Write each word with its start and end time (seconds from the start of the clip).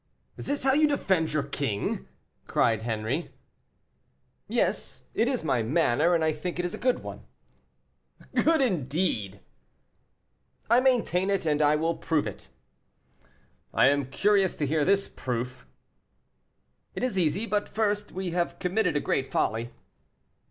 "Is 0.35 0.47
this 0.47 0.63
how 0.63 0.73
you 0.73 0.87
defend 0.87 1.31
your 1.31 1.43
king?" 1.43 2.07
cried 2.47 2.81
Henri. 2.81 3.31
"Yes, 4.47 5.03
it 5.13 5.27
is 5.27 5.43
my 5.43 5.61
manner, 5.61 6.15
and 6.15 6.23
I 6.23 6.33
think 6.33 6.57
it 6.57 6.65
is 6.65 6.73
a 6.73 6.79
good 6.79 7.03
one." 7.03 7.23
"Good, 8.33 8.61
indeed!" 8.61 9.41
"I 10.71 10.79
maintain 10.79 11.29
it, 11.29 11.45
and 11.45 11.61
I 11.61 11.75
will 11.75 11.93
prove 11.97 12.25
it." 12.25 12.47
"I 13.75 13.89
am 13.89 14.09
curious 14.09 14.55
to 14.55 14.65
hear 14.65 14.83
this 14.83 15.07
proof." 15.07 15.67
"It 16.95 17.03
is 17.03 17.19
easy; 17.19 17.45
but 17.45 17.69
first, 17.69 18.11
we 18.11 18.31
have 18.31 18.57
committed 18.57 18.97
a 18.97 19.01
great 19.01 19.27
folly." 19.31 19.69